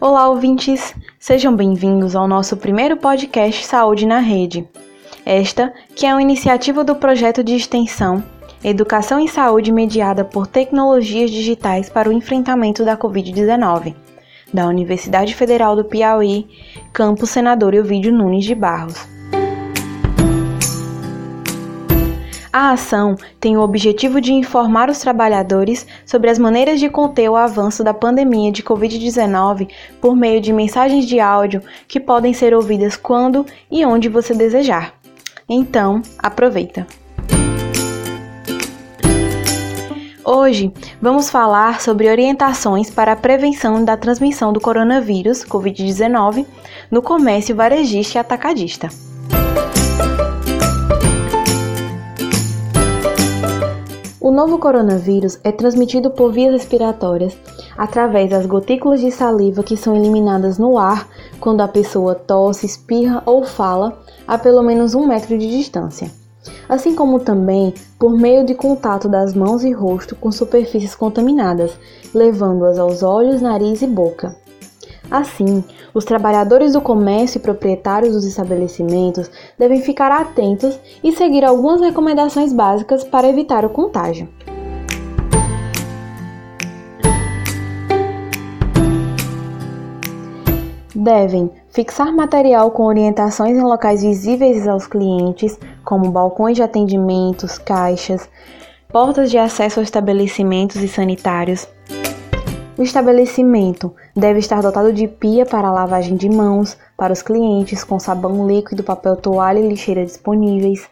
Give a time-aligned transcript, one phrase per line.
[0.00, 0.94] Olá, ouvintes!
[1.18, 4.64] Sejam bem-vindos ao nosso primeiro podcast Saúde na Rede.
[5.26, 8.22] Esta, que é uma iniciativa do projeto de extensão
[8.62, 13.96] Educação em Saúde mediada por tecnologias digitais para o enfrentamento da Covid-19,
[14.54, 16.46] da Universidade Federal do Piauí,
[16.92, 19.17] Campus Senador Elvídio Nunes de Barros.
[22.60, 27.36] A ação tem o objetivo de informar os trabalhadores sobre as maneiras de conter o
[27.36, 29.68] avanço da pandemia de Covid-19
[30.00, 34.92] por meio de mensagens de áudio que podem ser ouvidas quando e onde você desejar.
[35.48, 36.84] Então, aproveita!
[40.24, 46.44] Hoje vamos falar sobre orientações para a prevenção da transmissão do coronavírus Covid-19
[46.90, 48.88] no comércio varejista e atacadista.
[54.28, 57.34] O novo coronavírus é transmitido por vias respiratórias
[57.78, 61.08] através das gotículas de saliva que são eliminadas no ar
[61.40, 66.10] quando a pessoa tosse, espirra ou fala a pelo menos um metro de distância.
[66.68, 71.72] Assim como também por meio de contato das mãos e rosto com superfícies contaminadas,
[72.12, 74.36] levando-as aos olhos, nariz e boca.
[75.10, 75.64] Assim,
[75.94, 82.52] os trabalhadores do comércio e proprietários dos estabelecimentos devem ficar atentos e seguir algumas recomendações
[82.52, 84.28] básicas para evitar o contágio.
[90.94, 98.28] Devem fixar material com orientações em locais visíveis aos clientes, como balcões de atendimentos, caixas,
[98.92, 101.66] portas de acesso aos estabelecimentos e sanitários,
[102.78, 107.98] o estabelecimento deve estar dotado de pia para lavagem de mãos para os clientes, com
[107.98, 110.88] sabão líquido, papel toalha e lixeira disponíveis.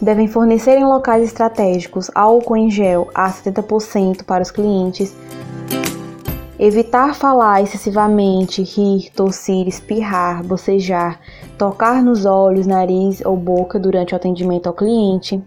[0.00, 5.16] Devem fornecer em locais estratégicos álcool em gel a 70% para os clientes.
[6.58, 11.18] Evitar falar excessivamente, rir, tossir, espirrar, bocejar,
[11.56, 15.42] tocar nos olhos, nariz ou boca durante o atendimento ao cliente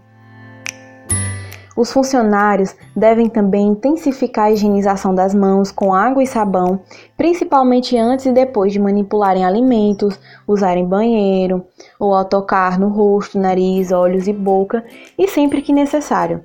[1.80, 6.80] os funcionários devem também intensificar a higienização das mãos com água e sabão,
[7.16, 11.64] principalmente antes e depois de manipularem alimentos, usarem banheiro
[11.98, 14.84] ou ao tocar no rosto, nariz, olhos e boca
[15.18, 16.44] e sempre que necessário.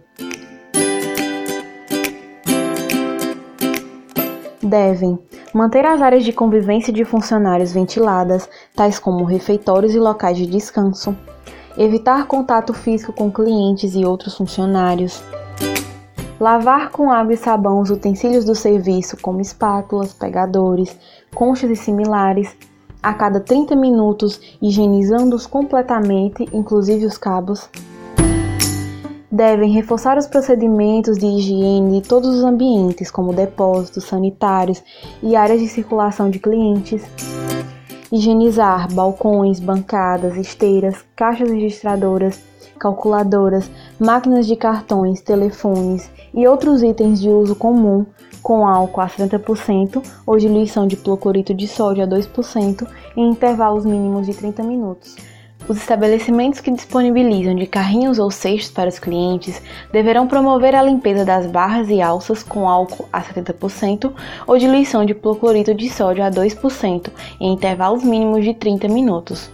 [4.63, 5.19] Devem
[5.53, 11.15] manter as áreas de convivência de funcionários ventiladas, tais como refeitórios e locais de descanso
[11.77, 15.21] evitar contato físico com clientes e outros funcionários,
[16.39, 20.95] lavar com água e sabão os utensílios do serviço, como espátulas, pegadores,
[21.33, 22.55] conchas e similares,
[23.01, 27.69] a cada 30 minutos, higienizando-os completamente, inclusive os cabos.
[29.31, 34.81] Devem reforçar os procedimentos de higiene de todos os ambientes, como depósitos sanitários
[35.21, 37.03] e áreas de circulação de clientes
[38.11, 42.41] higienizar balcões, bancadas, esteiras, caixas registradoras,
[42.79, 48.05] calculadoras, máquinas de cartões, telefones e outros itens de uso comum
[48.43, 54.27] com álcool a 70% ou diluição de clorito de sódio a 2% em intervalos mínimos
[54.27, 55.15] de 30 minutos.
[55.67, 59.59] Os estabelecimentos que disponibilizam de carrinhos ou cestos para os clientes
[59.91, 64.11] deverão promover a limpeza das barras e alças com álcool a 70%
[64.45, 67.09] ou diluição de clorito de sódio a 2%
[67.39, 69.49] em intervalos mínimos de 30 minutos.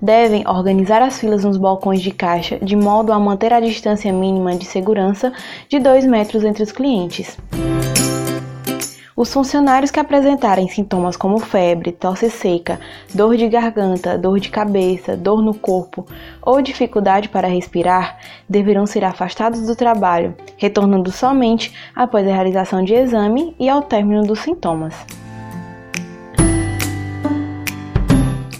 [0.00, 4.56] Devem organizar as filas nos balcões de caixa de modo a manter a distância mínima
[4.56, 5.30] de segurança
[5.68, 7.36] de 2 metros entre os clientes.
[9.18, 12.78] Os funcionários que apresentarem sintomas como febre, tosse seca,
[13.12, 16.06] dor de garganta, dor de cabeça, dor no corpo
[16.40, 18.16] ou dificuldade para respirar
[18.48, 24.22] deverão ser afastados do trabalho, retornando somente após a realização de exame e ao término
[24.22, 24.94] dos sintomas.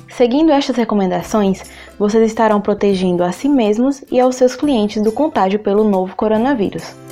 [0.08, 1.62] Seguindo estas recomendações,
[1.96, 7.07] vocês estarão protegendo a si mesmos e aos seus clientes do contágio pelo novo coronavírus.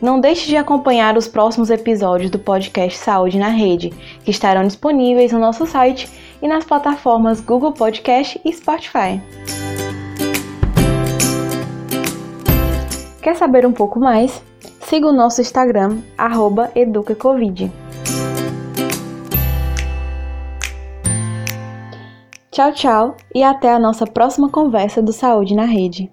[0.00, 3.90] Não deixe de acompanhar os próximos episódios do podcast Saúde na Rede,
[4.24, 6.08] que estarão disponíveis no nosso site
[6.40, 9.20] e nas plataformas Google Podcast e Spotify.
[13.20, 14.40] Quer saber um pouco mais?
[14.82, 15.98] Siga o nosso Instagram,
[16.76, 17.70] educacovid.
[22.52, 26.10] Tchau, tchau e até a nossa próxima conversa do Saúde na Rede.